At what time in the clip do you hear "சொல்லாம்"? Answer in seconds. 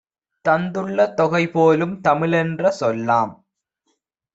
2.79-3.33